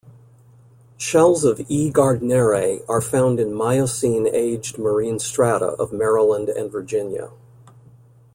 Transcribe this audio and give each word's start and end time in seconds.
Shells 0.97 1.43
of 1.43 1.61
"E. 1.69 1.91
gardnerae" 1.91 2.83
are 2.89 3.01
found 3.01 3.39
in 3.39 3.53
Miocene-aged 3.53 4.79
marine 4.79 5.19
strata 5.19 5.73
of 5.77 5.93
Maryland 5.93 6.49
and 6.49 6.71
Virginia. 6.71 7.29